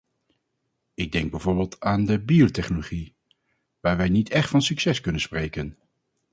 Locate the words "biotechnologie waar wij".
2.19-4.09